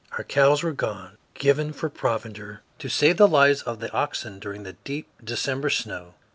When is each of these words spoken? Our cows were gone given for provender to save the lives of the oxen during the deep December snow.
Our 0.17 0.23
cows 0.23 0.63
were 0.63 0.71
gone 0.73 1.19
given 1.35 1.73
for 1.73 1.87
provender 1.87 2.63
to 2.79 2.89
save 2.89 3.17
the 3.17 3.27
lives 3.27 3.61
of 3.61 3.79
the 3.81 3.91
oxen 3.91 4.39
during 4.39 4.63
the 4.63 4.73
deep 4.73 5.07
December 5.23 5.69
snow. 5.69 6.15